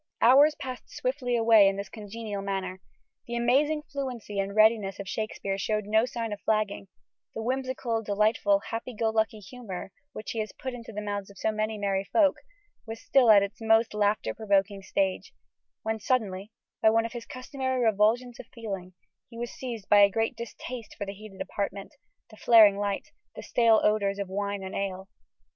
[0.19, 2.81] Hours passed swiftly away in this congenial manner.
[3.27, 6.87] The amazing fluency and readiness of Shakespeare showed no sign of flagging:
[7.35, 11.37] the whimsical, delightful, happy go lucky humour, which he has put into the mouths of
[11.37, 12.37] so many merry folk,
[12.87, 15.33] was still at its most laughter provoking stage,
[15.83, 18.93] when suddenly, by one of his customary revulsions of feeling,
[19.29, 21.93] he was seized by a great distaste for the heated apartment,
[22.31, 25.09] the flaring light, the stale odours of wine and ale.